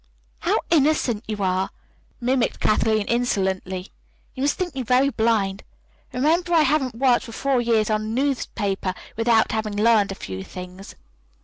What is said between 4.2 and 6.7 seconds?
"You must think me very blind. Remember, I